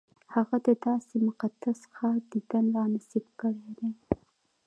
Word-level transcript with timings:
هغه 0.33 0.57
د 0.67 0.69
داسې 0.85 1.15
مقدس 1.27 1.79
ښار 1.93 2.17
دیدن 2.31 2.65
را 2.75 2.85
نصیب 2.93 3.25
کړی 3.39 3.67
دی. 3.77 3.89